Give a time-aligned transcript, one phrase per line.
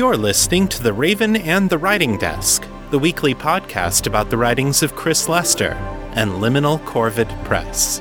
[0.00, 4.82] You're listening to The Raven and the Writing Desk, the weekly podcast about the writings
[4.82, 5.72] of Chris Lester
[6.14, 8.00] and Liminal Corvid Press.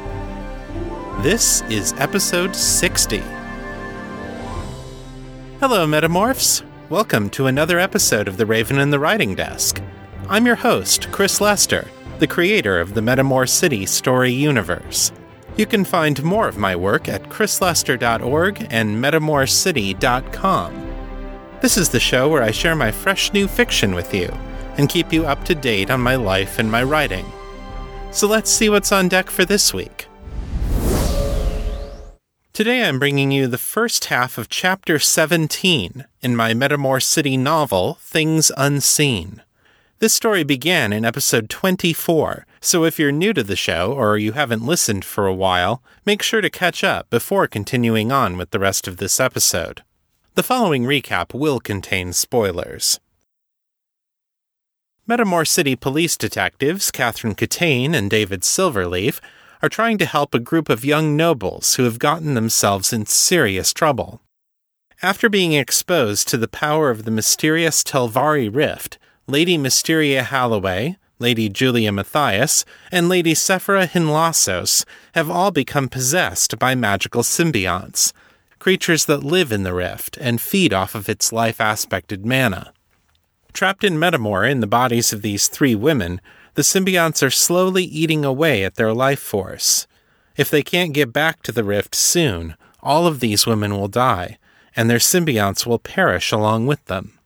[1.21, 3.17] This is episode 60.
[5.59, 6.63] Hello, Metamorphs.
[6.87, 9.81] Welcome to another episode of The Raven and the Writing Desk.
[10.29, 11.85] I'm your host, Chris Lester,
[12.19, 15.11] the creator of the Metamor City story universe.
[15.57, 20.78] You can find more of my work at chrislester.org and metamorcity.com.
[21.61, 24.31] This is the show where I share my fresh new fiction with you
[24.77, 27.25] and keep you up to date on my life and my writing.
[28.11, 30.07] So let's see what's on deck for this week.
[32.53, 37.95] Today I'm bringing you the first half of Chapter 17 in my Metamor City novel,
[38.01, 39.41] Things Unseen.
[39.99, 44.31] This story began in episode 24, so if you're new to the show or you
[44.31, 48.59] haven't listened for a while, make sure to catch up before continuing on with the
[48.59, 49.83] rest of this episode.
[50.35, 52.99] The following recap will contain spoilers.
[55.07, 59.19] Metamor City police detectives Catherine Catane and David Silverleaf
[59.61, 63.73] are trying to help a group of young nobles who have gotten themselves in serious
[63.73, 64.21] trouble.
[65.01, 71.49] After being exposed to the power of the mysterious Telvari Rift, Lady Mysteria Halloway, Lady
[71.49, 78.13] Julia Matthias, and Lady Sephora Hinlassos have all become possessed by magical symbionts
[78.59, 82.73] creatures that live in the rift and feed off of its life aspected mana.
[83.53, 86.21] Trapped in Metamor in the bodies of these three women,
[86.53, 89.87] the symbionts are slowly eating away at their life force.
[90.37, 94.37] If they can't get back to the rift soon, all of these women will die,
[94.75, 97.19] and their symbionts will perish along with them.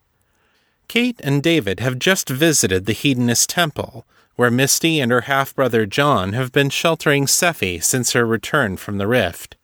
[0.87, 5.85] Kate and David have just visited the Hedonist Temple, where Misty and her half brother
[5.85, 9.55] John have been sheltering Sephie since her return from the rift.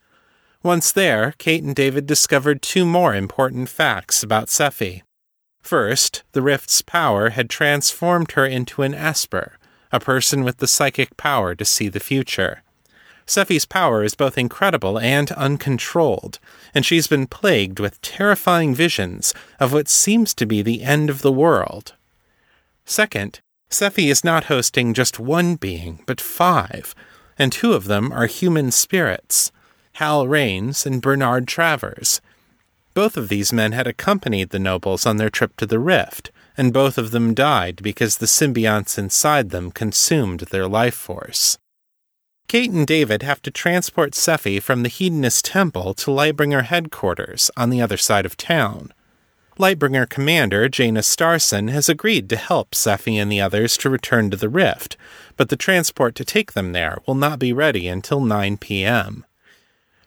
[0.62, 5.04] Once there, Kate and David discovered two more important facts about Sephie.
[5.62, 9.58] First, the rift's power had transformed her into an Esper,
[9.92, 12.62] a person with the psychic power to see the future.
[13.26, 16.40] Sephie's power is both incredible and uncontrolled,
[16.74, 21.22] and she's been plagued with terrifying visions of what seems to be the end of
[21.22, 21.94] the world.
[22.86, 23.40] Second,
[23.70, 26.96] Sephie is not hosting just one being, but five,
[27.38, 29.52] and two of them are human spirits.
[30.00, 32.22] Hal Raines and Bernard Travers.
[32.94, 36.72] Both of these men had accompanied the nobles on their trip to the Rift, and
[36.72, 41.58] both of them died because the symbionts inside them consumed their life force.
[42.48, 47.70] Kate and David have to transport Sephie from the Hedonist Temple to Lightbringer headquarters on
[47.70, 48.94] the other side of town.
[49.58, 54.38] Lightbringer commander Jaina Starson has agreed to help Sephie and the others to return to
[54.38, 54.96] the Rift,
[55.36, 59.26] but the transport to take them there will not be ready until 9 p.m.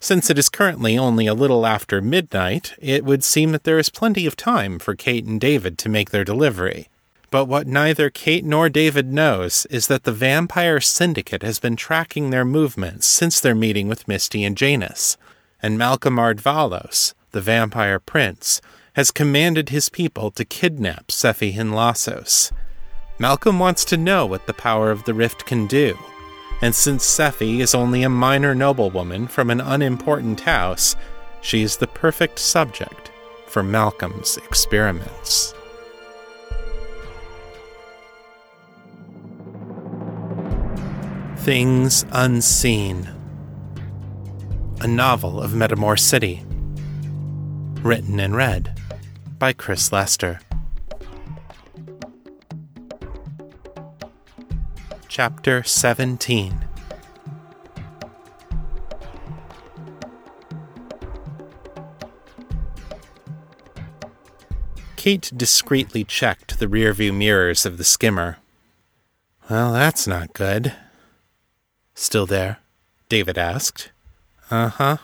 [0.02, 3.88] Since it is currently only a little after midnight, it would seem that there is
[3.88, 6.88] plenty of time for Kate and David to make their delivery.
[7.30, 12.30] But what neither Kate nor David knows is that the Vampire Syndicate has been tracking
[12.30, 15.16] their movements since their meeting with Misty and Janus,
[15.62, 18.60] and Malcolm Ardvalos, the Vampire Prince,
[18.94, 22.50] has commanded his people to kidnap Sephie Hinlassos.
[23.20, 25.96] Malcolm wants to know what the power of the rift can do,
[26.62, 30.94] and since Sephie is only a minor noblewoman from an unimportant house,
[31.40, 33.10] she is the perfect subject
[33.48, 35.52] for Malcolm's experiments.
[41.38, 43.10] Things Unseen
[44.80, 46.44] A novel of Metamor City.
[47.82, 48.80] Written and read
[49.40, 50.38] by Chris Lester.
[55.14, 56.64] Chapter 17
[64.96, 68.38] Kate discreetly checked the rearview mirrors of the skimmer.
[69.50, 70.72] Well, that's not good.
[71.94, 72.60] Still there?
[73.10, 73.90] David asked.
[74.50, 74.96] Uh huh.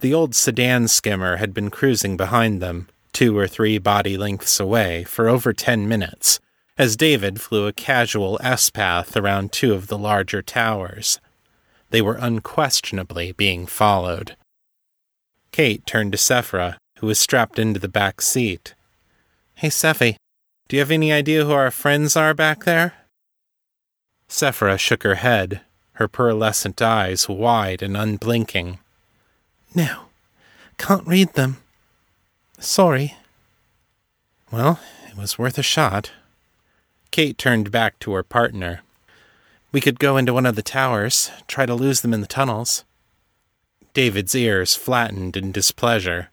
[0.00, 5.04] The old sedan skimmer had been cruising behind them, two or three body lengths away,
[5.04, 6.38] for over ten minutes
[6.78, 11.18] as David flew a casual S path around two of the larger towers.
[11.90, 14.36] They were unquestionably being followed.
[15.50, 18.74] Kate turned to Sephora, who was strapped into the back seat.
[19.56, 20.16] Hey, Sephie,
[20.68, 22.94] do you have any idea who our friends are back there?
[24.28, 25.62] Sephora shook her head,
[25.94, 28.78] her pearlescent eyes wide and unblinking.
[29.74, 30.02] No,
[30.76, 31.56] can't read them.
[32.60, 33.16] Sorry.
[34.52, 34.78] Well,
[35.08, 36.12] it was worth a shot.
[37.10, 38.82] Kate turned back to her partner.
[39.72, 42.84] We could go into one of the towers, try to lose them in the tunnels.
[43.94, 46.30] David's ears flattened in displeasure.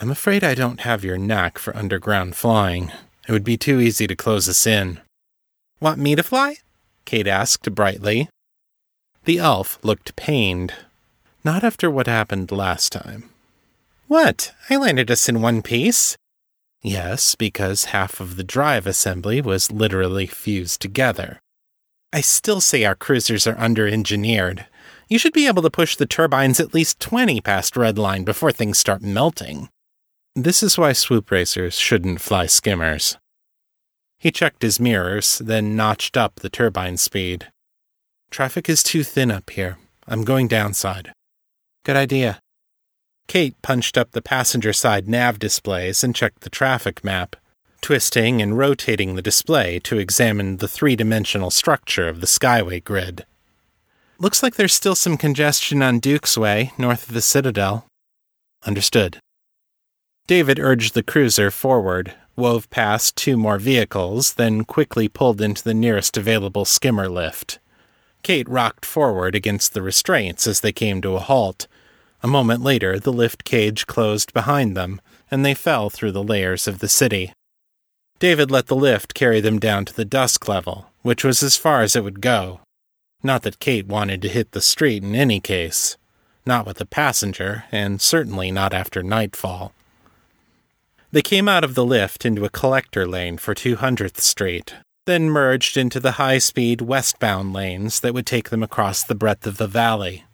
[0.00, 2.90] I'm afraid I don't have your knack for underground flying.
[3.28, 5.00] It would be too easy to close us in.
[5.80, 6.56] Want me to fly?
[7.04, 8.28] Kate asked brightly.
[9.24, 10.74] The elf looked pained.
[11.44, 13.30] Not after what happened last time.
[14.08, 14.52] What?
[14.68, 16.16] I landed us in one piece.
[16.82, 21.40] Yes, because half of the drive assembly was literally fused together.
[22.12, 24.66] I still say our cruisers are under engineered.
[25.08, 28.78] You should be able to push the turbines at least 20 past redline before things
[28.78, 29.68] start melting.
[30.34, 33.16] This is why swoop racers shouldn't fly skimmers.
[34.18, 37.48] He checked his mirrors, then notched up the turbine speed.
[38.30, 39.78] Traffic is too thin up here.
[40.08, 41.12] I'm going downside.
[41.84, 42.40] Good idea.
[43.28, 47.36] Kate punched up the passenger side nav displays and checked the traffic map,
[47.80, 53.24] twisting and rotating the display to examine the three dimensional structure of the Skyway grid.
[54.18, 57.86] Looks like there's still some congestion on Duke's Way, north of the Citadel.
[58.64, 59.18] Understood.
[60.28, 65.74] David urged the cruiser forward, wove past two more vehicles, then quickly pulled into the
[65.74, 67.58] nearest available skimmer lift.
[68.22, 71.66] Kate rocked forward against the restraints as they came to a halt.
[72.22, 76.68] A moment later, the lift cage closed behind them, and they fell through the layers
[76.68, 77.32] of the city.
[78.20, 81.82] David let the lift carry them down to the dusk level, which was as far
[81.82, 82.60] as it would go.
[83.24, 85.96] Not that Kate wanted to hit the street in any case.
[86.46, 89.72] Not with a passenger, and certainly not after nightfall.
[91.10, 94.74] They came out of the lift into a collector lane for 200th Street,
[95.06, 99.46] then merged into the high speed westbound lanes that would take them across the breadth
[99.46, 100.24] of the valley.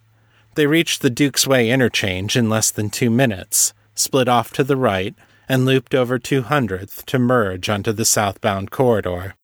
[0.58, 4.76] They reached the Duke's Way interchange in less than two minutes, split off to the
[4.76, 5.14] right,
[5.48, 9.36] and looped over 200th to merge onto the southbound corridor.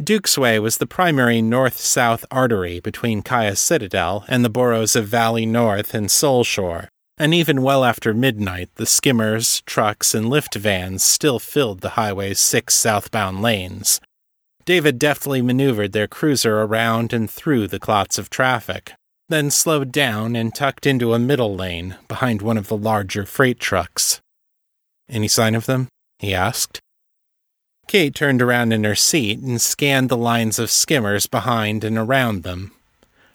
[0.00, 5.08] Duke's Way was the primary north south artery between Kaya Citadel and the boroughs of
[5.08, 6.86] Valley North and Soulshore,
[7.18, 12.38] and even well after midnight, the skimmers, trucks, and lift vans still filled the highway's
[12.38, 14.00] six southbound lanes.
[14.64, 18.92] David deftly maneuvered their cruiser around and through the clots of traffic,
[19.32, 23.58] then slowed down and tucked into a middle lane behind one of the larger freight
[23.58, 24.20] trucks.
[25.08, 25.88] Any sign of them?
[26.18, 26.80] he asked.
[27.88, 32.42] Kate turned around in her seat and scanned the lines of skimmers behind and around
[32.42, 32.72] them.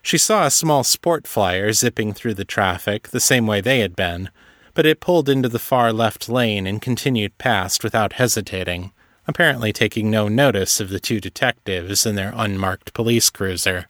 [0.04, 3.96] She saw a small sport flyer zipping through the traffic the same way they had
[3.96, 4.30] been,
[4.74, 8.92] but it pulled into the far left lane and continued past without hesitating,
[9.28, 13.88] apparently taking no notice of the two detectives and their unmarked police cruiser.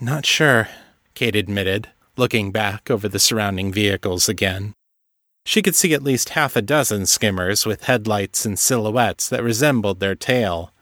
[0.00, 0.68] Not sure,
[1.14, 4.74] Kate admitted, looking back over the surrounding vehicles again.
[5.46, 10.00] She could see at least half a dozen skimmers with headlights and silhouettes that resembled
[10.00, 10.72] their tail.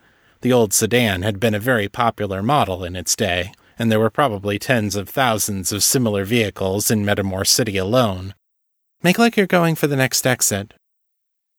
[0.41, 4.11] The old sedan had been a very popular model in its day, and there were
[4.11, 8.35] probably tens of thousands of similar vehicles in Metamor City alone.
[9.03, 10.75] Make like you're going for the next exit.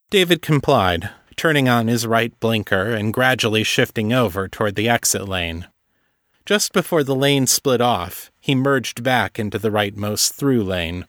[0.10, 5.68] David complied, turning on his right blinker and gradually shifting over toward the exit lane.
[6.46, 11.08] Just before the lane split off, he merged back into the rightmost through lane.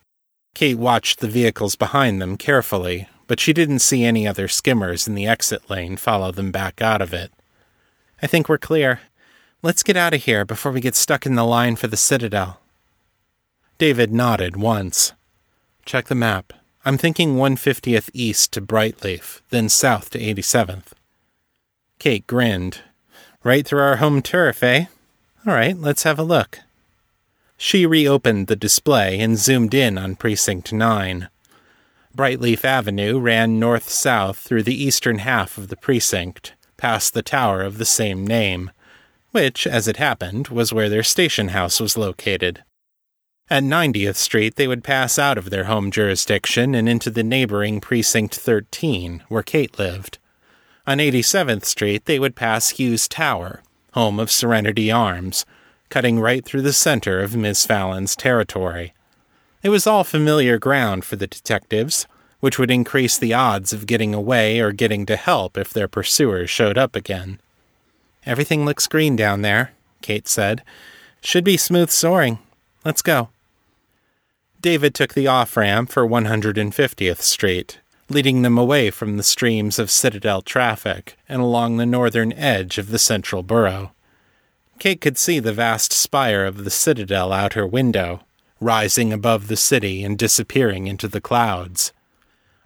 [0.54, 5.14] Kate watched the vehicles behind them carefully, but she didn't see any other skimmers in
[5.14, 7.32] the exit lane follow them back out of it.
[8.22, 9.00] I think we're clear,
[9.64, 12.60] Let's get out of here before we get stuck in the line for the Citadel.
[13.78, 15.14] David nodded once.
[15.86, 16.52] Check the map.
[16.84, 20.92] I'm thinking 150th east to Brightleaf, then south to 87th.
[21.98, 22.82] Kate grinned.
[23.42, 24.84] Right through our home turf, eh?
[25.46, 26.60] All right, let's have a look.
[27.56, 31.28] She reopened the display and zoomed in on Precinct 9.
[32.16, 37.62] Brightleaf Avenue ran north south through the eastern half of the precinct, past the tower
[37.62, 38.70] of the same name
[39.34, 42.62] which, as it happened, was where their station house was located.
[43.50, 47.80] At 90th Street, they would pass out of their home jurisdiction and into the neighboring
[47.80, 50.18] Precinct 13, where Kate lived.
[50.86, 53.63] On 87th Street, they would pass Hughes Tower,
[53.94, 55.46] home of Serenity Arms,
[55.88, 58.92] cutting right through the center of Miss Fallon's territory.
[59.62, 62.06] It was all familiar ground for the detectives,
[62.40, 66.50] which would increase the odds of getting away or getting to help if their pursuers
[66.50, 67.38] showed up again.
[68.26, 69.72] Everything looks green down there,
[70.02, 70.62] Kate said.
[71.22, 72.38] Should be smooth soaring.
[72.84, 73.28] Let's go.
[74.60, 79.90] David took the off ramp for 150th Street, leading them away from the streams of
[79.90, 83.92] Citadel traffic and along the northern edge of the central borough.
[84.78, 88.20] Kate could see the vast spire of the Citadel out her window,
[88.60, 91.92] rising above the city and disappearing into the clouds.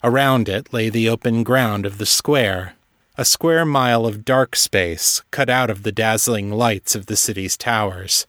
[0.03, 2.75] Around it lay the open ground of the square,
[3.17, 7.57] a square mile of dark space cut out of the dazzling lights of the city's
[7.57, 8.27] towers.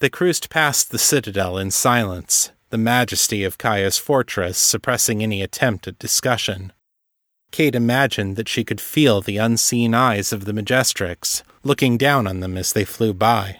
[0.00, 5.86] They cruised past the citadel in silence, the majesty of Kaya's fortress suppressing any attempt
[5.86, 6.72] at discussion.
[7.50, 12.40] Kate imagined that she could feel the unseen eyes of the Majestrix looking down on
[12.40, 13.58] them as they flew by.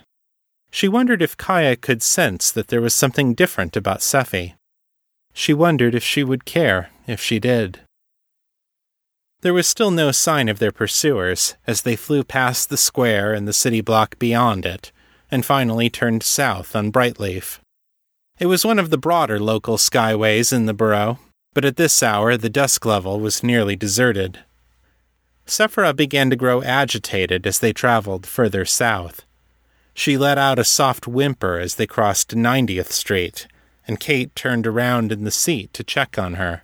[0.70, 4.54] She wondered if Kaya could sense that there was something different about Sephie.
[5.34, 7.80] She wondered if she would care if she did.
[9.42, 13.46] There was still no sign of their pursuers as they flew past the square and
[13.46, 14.90] the city block beyond it,
[15.30, 17.58] and finally turned south on Brightleaf.
[18.38, 21.18] It was one of the broader local skyways in the borough,
[21.54, 24.40] but at this hour the dusk level was nearly deserted.
[25.46, 29.24] Sephora began to grow agitated as they traveled further south.
[29.94, 33.46] She let out a soft whimper as they crossed 90th Street,
[33.86, 36.62] and Kate turned around in the seat to check on her.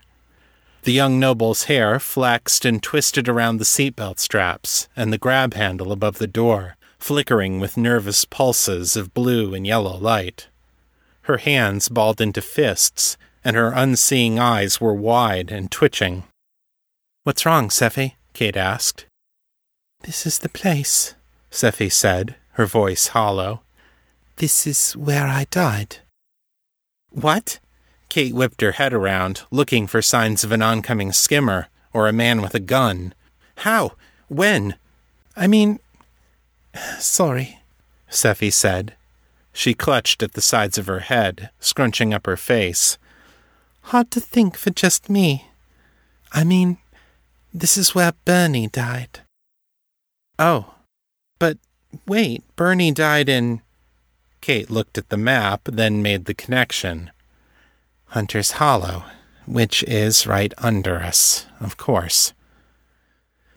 [0.83, 5.93] The young noble's hair flexed and twisted around the seatbelt straps and the grab handle
[5.93, 10.49] above the door, flickering with nervous pulses of blue and yellow light.
[11.29, 16.25] Her hands balled into fists, and her unseeing eyes were wide and twitching.
[17.23, 18.17] What's wrong, Sephie?
[18.33, 19.05] Kate asked.
[20.05, 21.15] This is the place,
[21.51, 23.61] Sephie said, her voice hollow.
[24.37, 25.99] This is where I died.
[27.11, 27.59] What?
[28.09, 32.41] Kate whipped her head around, looking for signs of an oncoming skimmer or a man
[32.41, 33.13] with a gun.
[33.57, 33.93] How?
[34.29, 34.77] When?
[35.37, 35.79] I mean.
[36.99, 37.59] Sorry,
[38.09, 38.95] Sephie said.
[39.59, 42.97] She clutched at the sides of her head, scrunching up her face.
[43.91, 45.49] Hard to think for just me.
[46.33, 46.79] I mean,
[47.53, 49.19] this is where Bernie died.
[50.39, 50.77] Oh,
[51.41, 51.59] but
[52.07, 53.61] wait, Bernie died in.
[54.41, 57.11] Kate looked at the map, then made the connection.
[58.11, 59.07] Hunter's Hollow,
[59.45, 62.33] which is right under us, of course.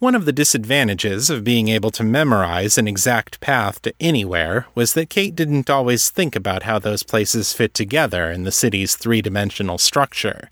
[0.01, 4.95] One of the disadvantages of being able to memorize an exact path to anywhere was
[4.95, 9.21] that Kate didn't always think about how those places fit together in the city's three
[9.21, 10.49] dimensional structure.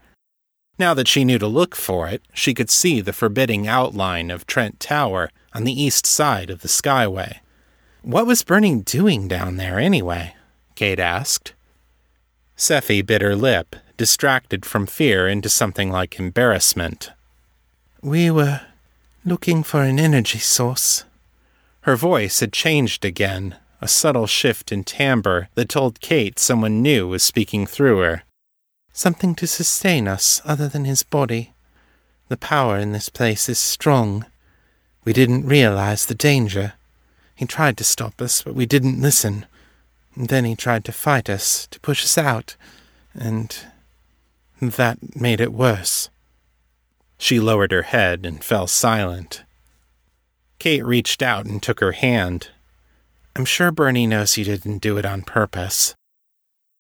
[0.78, 4.46] Now that she knew to look for it, she could see the forbidding outline of
[4.46, 7.40] Trent Tower on the east side of the Skyway.
[8.04, 10.36] What was Bernie doing down there, anyway?
[10.76, 11.56] Kate asked.
[12.56, 17.10] Sephie bit her lip, distracted from fear into something like embarrassment.
[18.04, 18.62] We were
[19.30, 21.04] looking for an energy source.
[21.82, 27.08] Her voice had changed again, a subtle shift in timbre that told Kate someone new
[27.08, 28.24] was speaking through her.
[28.92, 31.54] Something to sustain us other than his body.
[32.28, 34.26] The power in this place is strong.
[35.06, 36.74] We didn't realize the danger.
[37.36, 39.46] He tried to stop us, but we didn't listen.
[40.16, 42.56] And then he tried to fight us, to push us out,
[43.14, 43.56] and
[44.60, 46.10] that made it worse.
[47.22, 49.44] She lowered her head and fell silent.
[50.58, 52.50] Kate reached out and took her hand.
[53.36, 55.94] I'm sure Bernie knows you didn't do it on purpose.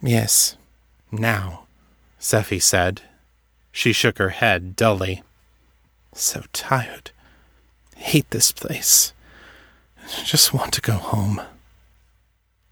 [0.01, 0.55] Yes,
[1.11, 1.65] now,
[2.19, 3.01] Sephie said.
[3.71, 5.23] She shook her head dully.
[6.13, 7.11] So tired.
[7.97, 9.13] Hate this place.
[10.23, 11.41] Just want to go home.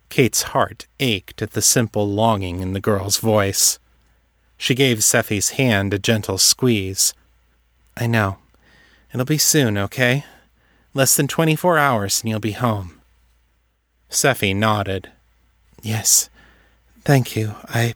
[0.10, 3.78] Kate's heart ached at the simple longing in the girl's voice.
[4.58, 7.14] She gave Sephie's hand a gentle squeeze.
[8.00, 8.38] I know.
[9.12, 10.24] It'll be soon, okay?
[10.94, 13.02] Less than 24 hours and you'll be home.
[14.10, 15.10] Sephie nodded.
[15.82, 16.30] Yes.
[17.04, 17.56] Thank you.
[17.66, 17.96] I.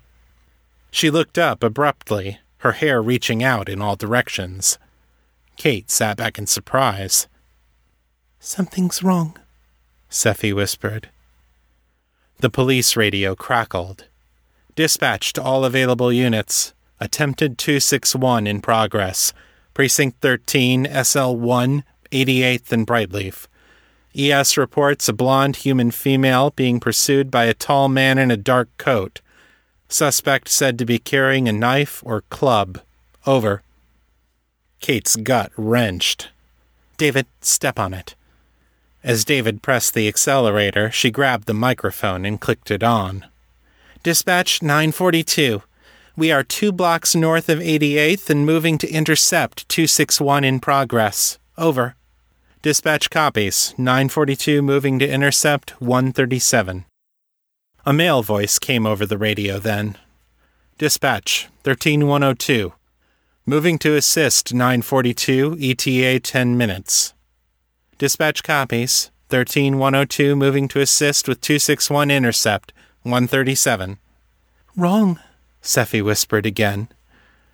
[0.89, 4.77] She looked up abruptly, her hair reaching out in all directions.
[5.55, 7.27] Kate sat back in surprise.
[8.39, 9.37] Something's wrong,
[10.09, 11.09] Sephie whispered.
[12.39, 14.05] The police radio crackled.
[14.75, 16.73] Dispatched all available units.
[16.99, 19.33] Attempted 261 in progress.
[19.73, 23.47] Precinct 13, SL1, 88th and Brightleaf.
[24.15, 28.69] ES reports a blonde human female being pursued by a tall man in a dark
[28.77, 29.21] coat.
[29.87, 32.81] Suspect said to be carrying a knife or club.
[33.25, 33.61] Over.
[34.81, 36.29] Kate's gut wrenched.
[36.97, 38.15] David, step on it.
[39.03, 43.25] As David pressed the accelerator, she grabbed the microphone and clicked it on.
[44.03, 45.63] Dispatch 942.
[46.17, 51.39] We are two blocks north of 88th and moving to intercept 261 in progress.
[51.57, 51.95] Over.
[52.61, 53.73] Dispatch copies.
[53.77, 56.85] 942 moving to intercept 137.
[57.85, 59.97] A male voice came over the radio then.
[60.77, 62.73] Dispatch 13102.
[63.45, 67.13] Moving to assist 942 ETA 10 minutes.
[67.97, 69.11] Dispatch copies.
[69.29, 73.97] 13102 moving to assist with 261 intercept 137.
[74.75, 75.19] Wrong,
[75.61, 76.89] Sephie whispered again.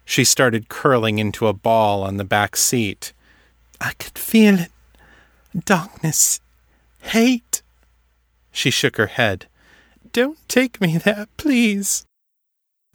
[0.05, 3.11] She started curling into a ball on the back seat.
[3.81, 4.71] I could feel it.
[5.65, 6.39] Darkness.
[7.01, 7.61] Hate.
[8.51, 9.47] She shook her head.
[10.13, 12.05] Don't take me there, please.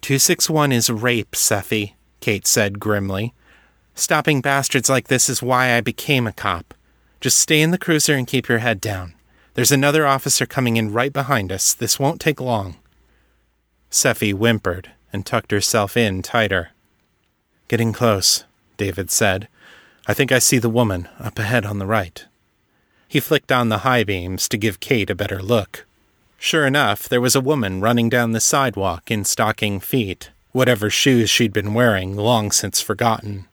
[0.01, 3.33] 261 is rape, Sephie, Kate said grimly.
[3.95, 6.73] Stopping bastards like this is why I became a cop.
[7.21, 9.13] Just stay in the cruiser and keep your head down.
[9.53, 11.73] There's another officer coming in right behind us.
[11.73, 12.75] This won't take long.
[13.91, 16.71] Sephie whimpered and tucked herself in tighter.
[17.67, 18.43] Getting close,
[18.75, 19.47] David said.
[20.07, 22.25] I think I see the woman up ahead on the right.
[23.07, 25.85] He flicked on the high beams to give Kate a better look.
[26.37, 31.29] Sure enough, there was a woman running down the sidewalk in stocking feet, whatever shoes
[31.29, 33.47] she'd been wearing long since forgotten.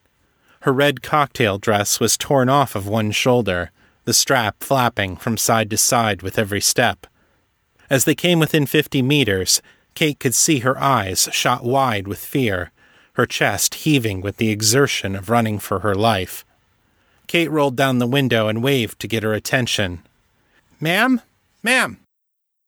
[0.61, 3.71] Her red cocktail dress was torn off of one shoulder,
[4.03, 7.07] the strap flapping from side to side with every step.
[7.89, 9.61] As they came within fifty meters,
[9.95, 12.71] Kate could see her eyes shot wide with fear,
[13.13, 16.45] her chest heaving with the exertion of running for her life.
[17.27, 20.01] Kate rolled down the window and waved to get her attention.
[20.79, 21.21] Ma'am?
[21.63, 21.99] Ma'am!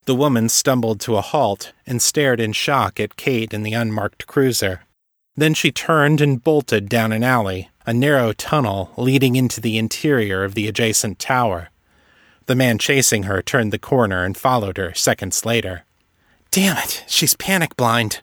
[0.06, 4.28] The woman stumbled to a halt and stared in shock at Kate and the unmarked
[4.28, 4.82] cruiser.
[5.36, 10.44] Then she turned and bolted down an alley, a narrow tunnel leading into the interior
[10.44, 11.70] of the adjacent tower.
[12.46, 15.86] The man chasing her turned the corner and followed her seconds later.
[16.54, 18.22] Damn it, she's panic blind.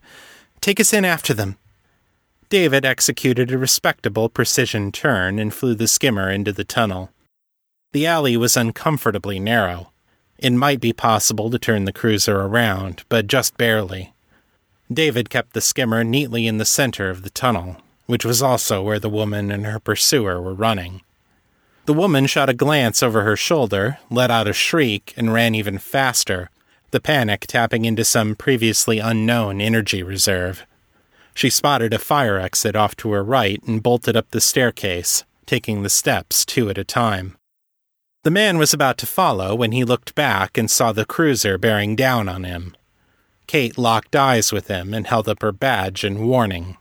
[0.60, 1.56] Take us in after them.
[2.48, 7.10] David executed a respectable precision turn and flew the skimmer into the tunnel.
[7.90, 9.90] The alley was uncomfortably narrow.
[10.38, 14.12] It might be possible to turn the cruiser around, but just barely.
[14.92, 19.00] David kept the skimmer neatly in the center of the tunnel, which was also where
[19.00, 21.02] the woman and her pursuer were running.
[21.86, 25.78] The woman shot a glance over her shoulder, let out a shriek, and ran even
[25.78, 26.48] faster,
[26.90, 30.66] the panic tapping into some previously unknown energy reserve.
[31.34, 35.82] She spotted a fire exit off to her right and bolted up the staircase, taking
[35.82, 37.36] the steps two at a time.
[38.22, 41.96] The man was about to follow when he looked back and saw the cruiser bearing
[41.96, 42.76] down on him.
[43.46, 46.76] Kate locked eyes with him and held up her badge in warning.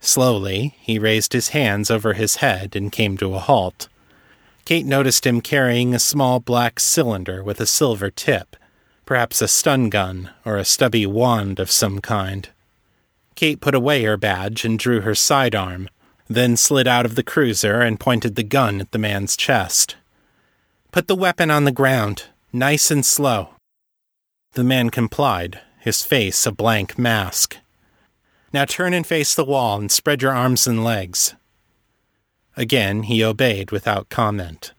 [0.00, 3.88] Slowly, he raised his hands over his head and came to a halt.
[4.64, 8.54] Kate noticed him carrying a small black cylinder with a silver tip,
[9.08, 12.50] perhaps a stun gun or a stubby wand of some kind.
[13.36, 15.88] Kate put away her badge and drew her sidearm,
[16.28, 19.96] then slid out of the cruiser and pointed the gun at the man's chest.
[20.92, 23.54] Put the weapon on the ground, nice and slow.
[24.52, 27.56] The man complied, his face a blank mask.
[28.52, 31.34] Now turn and face the wall and spread your arms and legs.
[32.58, 34.74] Again, he obeyed without comment.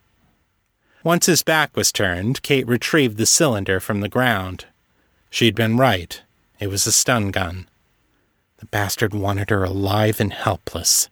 [1.03, 4.65] Once his back was turned, Kate retrieved the cylinder from the ground.
[5.29, 6.21] She'd been right.
[6.59, 7.67] It was a stun gun.
[8.57, 11.07] The bastard wanted her alive and helpless.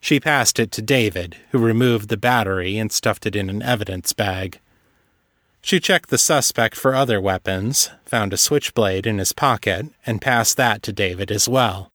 [0.00, 4.12] She passed it to David, who removed the battery and stuffed it in an evidence
[4.12, 4.58] bag.
[5.62, 10.56] She checked the suspect for other weapons, found a switchblade in his pocket, and passed
[10.56, 11.92] that to David as well.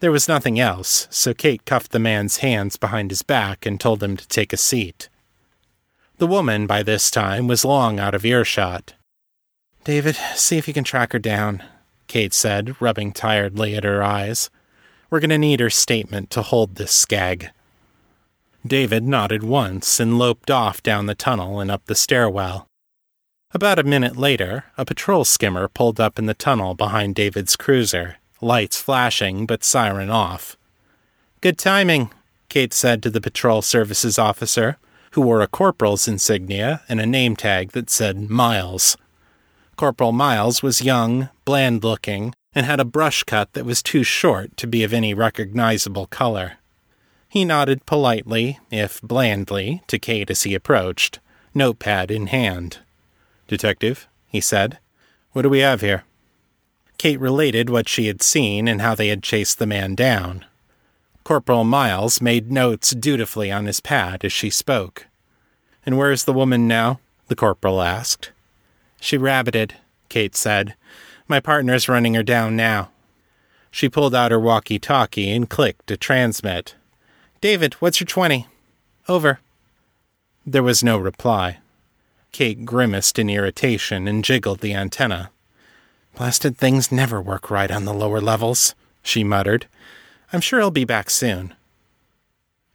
[0.00, 4.02] There was nothing else, so Kate cuffed the man's hands behind his back and told
[4.02, 5.10] him to take a seat.
[6.18, 8.94] The woman, by this time, was long out of earshot.
[9.84, 11.62] David, see if you can track her down,
[12.06, 14.50] Kate said, rubbing tiredly at her eyes.
[15.10, 17.50] We're going to need her statement to hold this skag.
[18.66, 22.66] David nodded once and loped off down the tunnel and up the stairwell.
[23.52, 28.16] About a minute later, a patrol skimmer pulled up in the tunnel behind David's cruiser,
[28.40, 30.56] lights flashing but siren off.
[31.40, 32.10] Good timing,
[32.48, 34.78] Kate said to the patrol services officer,
[35.16, 38.98] who wore a corporal's insignia and a name tag that said Miles.
[39.74, 44.54] Corporal Miles was young, bland looking, and had a brush cut that was too short
[44.58, 46.58] to be of any recognizable color.
[47.30, 51.18] He nodded politely, if blandly, to Kate as he approached,
[51.54, 52.80] notepad in hand.
[53.48, 54.78] Detective, he said.
[55.32, 56.04] What do we have here?
[56.98, 60.44] Kate related what she had seen and how they had chased the man down.
[61.26, 65.08] Corporal Miles made notes dutifully on his pad as she spoke.
[65.84, 67.00] And where is the woman now?
[67.26, 68.30] the corporal asked.
[69.00, 69.72] She rabbited,
[70.08, 70.76] Kate said.
[71.26, 72.90] My partner's running her down now.
[73.72, 76.76] She pulled out her walkie talkie and clicked to transmit.
[77.40, 78.46] David, what's your 20?
[79.08, 79.40] Over.
[80.46, 81.58] There was no reply.
[82.30, 85.32] Kate grimaced in irritation and jiggled the antenna.
[86.14, 89.66] Blasted things never work right on the lower levels, she muttered.
[90.36, 91.54] I'm sure he'll be back soon.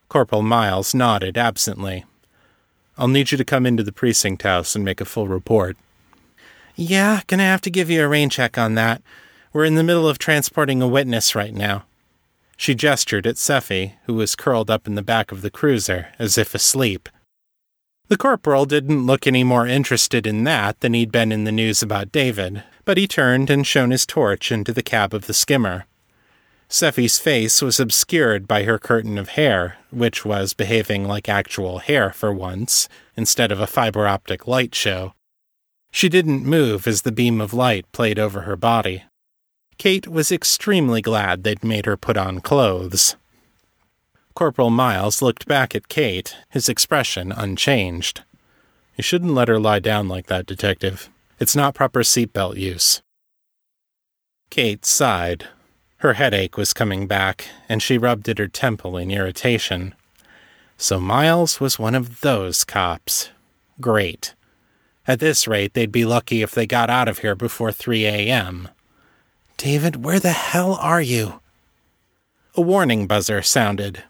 [0.09, 2.05] Corporal Miles nodded absently.
[2.97, 5.77] I'll need you to come into the precinct house and make a full report.
[6.75, 9.03] Yeah, gonna have to give you a rain check on that.
[9.53, 11.83] We're in the middle of transporting a witness right now.
[12.57, 16.39] She gestured at Sephie, who was curled up in the back of the cruiser, as
[16.39, 17.09] if asleep.
[18.07, 21.83] The corporal didn't look any more interested in that than he'd been in the news
[21.83, 25.85] about David, but he turned and shone his torch into the cab of the skimmer.
[26.73, 32.13] Sephie's face was obscured by her curtain of hair, which was behaving like actual hair
[32.13, 35.13] for once, instead of a fiber optic light show.
[35.91, 39.03] She didn't move as the beam of light played over her body.
[39.77, 43.17] Kate was extremely glad they'd made her put on clothes.
[44.33, 48.23] Corporal Miles looked back at Kate, his expression unchanged.
[48.95, 51.09] You shouldn't let her lie down like that, Detective.
[51.37, 53.01] It's not proper seatbelt use.
[54.49, 55.49] Kate sighed.
[56.01, 59.93] Her headache was coming back, and she rubbed at her temple in irritation.
[60.75, 63.29] So Miles was one of those cops.
[63.79, 64.33] Great.
[65.07, 68.69] At this rate, they'd be lucky if they got out of here before 3 a.m.
[69.57, 71.39] David, where the hell are you?
[72.55, 74.01] A warning buzzer sounded.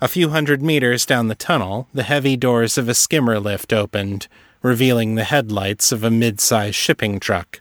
[0.00, 4.26] A few hundred meters down the tunnel, the heavy doors of a skimmer lift opened,
[4.62, 7.60] revealing the headlights of a mid sized shipping truck.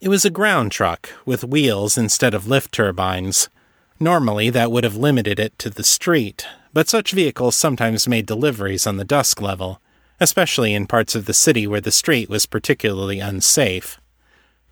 [0.00, 3.48] It was a ground truck, with wheels instead of lift turbines.
[3.98, 8.86] Normally, that would have limited it to the street, but such vehicles sometimes made deliveries
[8.86, 9.82] on the dusk level,
[10.20, 14.00] especially in parts of the city where the street was particularly unsafe.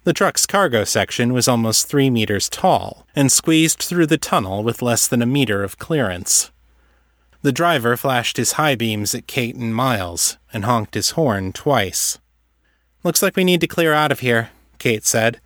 [0.04, 4.80] The truck's cargo section was almost three meters tall and squeezed through the tunnel with
[4.80, 6.52] less than a meter of clearance.
[7.42, 12.18] The driver flashed his high beams at Kate and Miles and honked his horn twice.
[13.02, 15.40] Looks like we need to clear out of here, Kate said.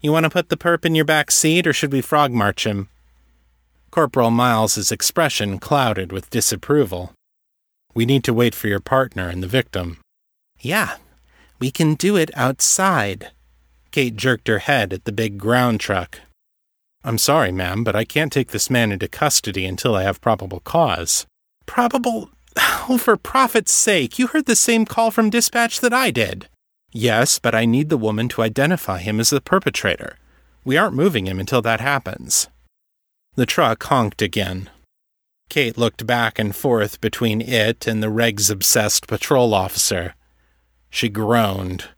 [0.00, 2.66] You want to put the perp in your back seat, or should we frog march
[2.66, 2.88] him?
[3.90, 7.12] Corporal Miles's expression clouded with disapproval.
[7.94, 9.98] We need to wait for your partner and the victim.
[10.60, 10.96] Yeah,
[11.58, 13.30] we can do it outside.
[13.92, 16.20] Kate jerked her head at the big ground truck.
[17.04, 20.60] I'm sorry, ma'am, but I can't take this man into custody until I have probable
[20.60, 21.26] cause.
[21.66, 22.30] Probable?
[22.86, 26.48] Oh, for Prophet's sake, you heard the same call from dispatch that I did.
[26.96, 30.16] Yes, but I need the woman to identify him as the perpetrator.
[30.64, 32.48] We aren't moving him until that happens.
[33.34, 34.70] The truck honked again.
[35.50, 40.14] Kate looked back and forth between it and the regs obsessed patrol officer.
[40.88, 41.88] She groaned.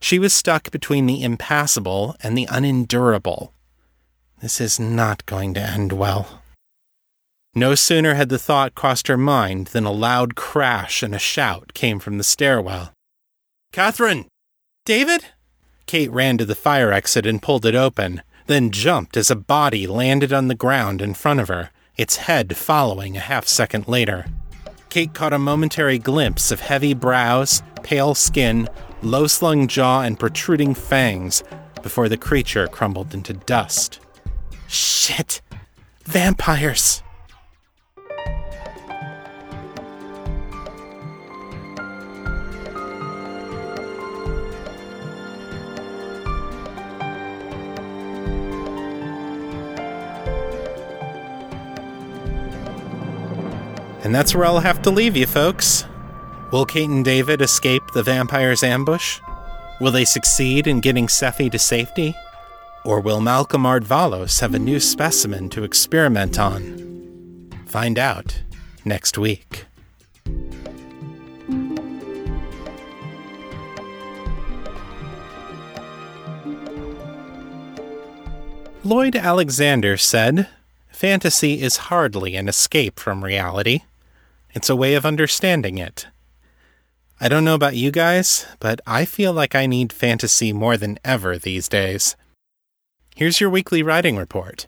[0.00, 3.54] She was stuck between the impassable and the unendurable.
[4.42, 6.42] This is not going to end well.
[7.54, 11.72] No sooner had the thought crossed her mind than a loud crash and a shout
[11.72, 12.92] came from the stairwell.
[13.72, 14.26] Catherine!
[14.84, 15.26] David?
[15.86, 19.86] Kate ran to the fire exit and pulled it open, then jumped as a body
[19.86, 24.26] landed on the ground in front of her, its head following a half second later.
[24.88, 28.68] Kate caught a momentary glimpse of heavy brows, pale skin,
[29.02, 31.44] low slung jaw, and protruding fangs
[31.82, 34.00] before the creature crumbled into dust.
[34.66, 35.42] Shit!
[36.06, 37.04] Vampires!
[54.02, 55.84] And that's where I'll have to leave you, folks.
[56.50, 59.20] Will Kate and David escape the vampire's ambush?
[59.80, 62.14] Will they succeed in getting Sephie to safety?
[62.84, 67.48] Or will Malcolm Ardvalos have a new specimen to experiment on?
[67.66, 68.42] Find out
[68.84, 69.66] next week.
[78.84, 80.48] Lloyd Alexander said,
[80.90, 83.82] Fantasy is hardly an escape from reality.
[84.54, 86.06] It's a way of understanding it.
[87.20, 90.98] I don't know about you guys, but I feel like I need fantasy more than
[91.04, 92.16] ever these days.
[93.14, 94.66] Here's your weekly writing report.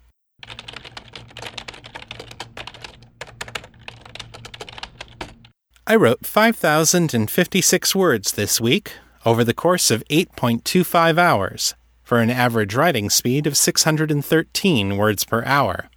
[5.86, 8.92] I wrote 5,056 words this week
[9.26, 15.44] over the course of 8.25 hours for an average writing speed of 613 words per
[15.44, 15.90] hour.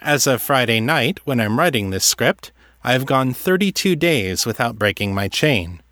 [0.00, 2.52] As of Friday night, when I'm writing this script,
[2.88, 5.82] I have gone 32 days without breaking my chain.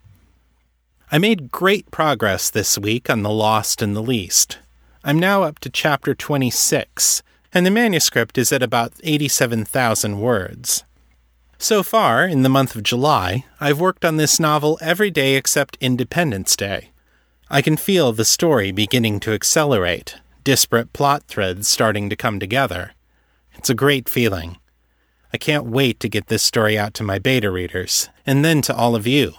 [1.13, 4.61] I made great progress this week on The Lost and the Least.
[5.05, 10.85] I'm now up to chapter 26, and the manuscript is at about 87,000 words.
[11.59, 15.77] So far, in the month of July, I've worked on this novel every day except
[15.83, 16.93] Independence Day.
[17.51, 22.93] I can feel the story beginning to accelerate, disparate plot threads starting to come together.
[23.53, 24.57] It's a great feeling.
[25.33, 28.75] I can't wait to get this story out to my beta readers, and then to
[28.75, 29.35] all of you.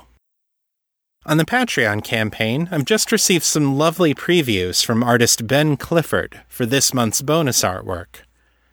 [1.26, 6.66] On the Patreon campaign, I've just received some lovely previews from artist Ben Clifford for
[6.66, 8.22] this month's bonus artwork.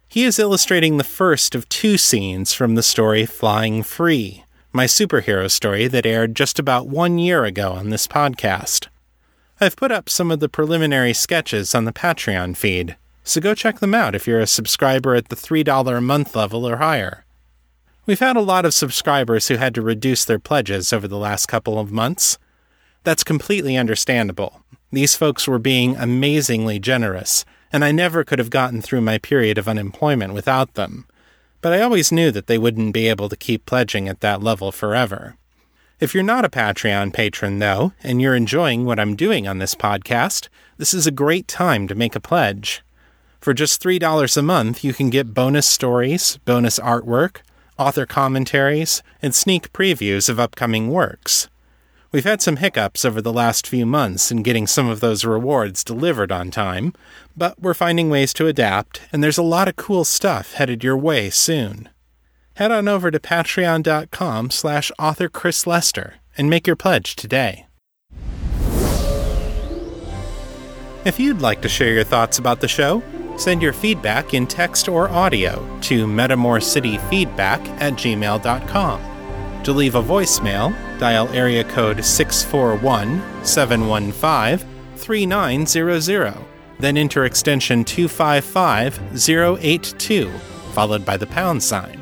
[0.06, 5.50] He is illustrating the first of two scenes from the story Flying Free, my superhero
[5.50, 8.86] story that aired just about one year ago on this podcast.
[9.60, 13.80] I've put up some of the preliminary sketches on the Patreon feed, so go check
[13.80, 17.24] them out if you're a subscriber at the $3 a month level or higher.
[18.06, 21.46] We've had a lot of subscribers who had to reduce their pledges over the last
[21.46, 22.38] couple of months.
[23.02, 24.62] That's completely understandable.
[24.92, 29.56] These folks were being amazingly generous, and I never could have gotten through my period
[29.56, 31.06] of unemployment without them.
[31.62, 34.70] But I always knew that they wouldn't be able to keep pledging at that level
[34.70, 35.36] forever.
[35.98, 39.74] If you're not a Patreon patron, though, and you're enjoying what I'm doing on this
[39.74, 42.82] podcast, this is a great time to make a pledge.
[43.44, 47.42] For just $3 a month, you can get bonus stories, bonus artwork,
[47.76, 51.50] author commentaries, and sneak previews of upcoming works.
[52.10, 55.84] We've had some hiccups over the last few months in getting some of those rewards
[55.84, 56.94] delivered on time,
[57.36, 60.96] but we're finding ways to adapt, and there's a lot of cool stuff headed your
[60.96, 61.90] way soon.
[62.54, 67.66] Head on over to patreon.com slash author Chris Lester and make your pledge today.
[71.04, 73.02] If you'd like to share your thoughts about the show,
[73.36, 79.62] Send your feedback in text or audio to metamorcityfeedback at gmail.com.
[79.64, 86.34] To leave a voicemail, dial area code 641 715 3900,
[86.78, 90.30] then enter extension 255082,
[90.72, 92.00] followed by the pound sign.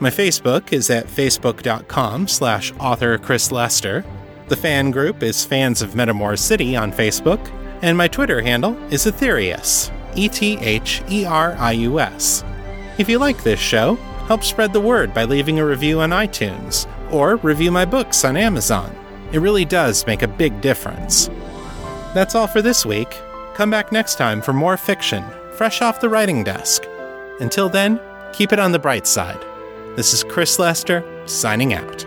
[0.00, 4.04] My Facebook is at facebook.com slash author Chris Lester.
[4.48, 7.38] The fan group is Fans of Metamor City on Facebook,
[7.82, 9.92] and my Twitter handle is Etherius.
[10.14, 12.44] E T H E R I U S.
[12.98, 13.96] If you like this show,
[14.26, 18.36] help spread the word by leaving a review on iTunes or review my books on
[18.36, 18.94] Amazon.
[19.32, 21.28] It really does make a big difference.
[22.14, 23.16] That's all for this week.
[23.54, 25.24] Come back next time for more fiction,
[25.56, 26.84] fresh off the writing desk.
[27.40, 28.00] Until then,
[28.32, 29.42] keep it on the bright side.
[29.96, 32.06] This is Chris Lester, signing out.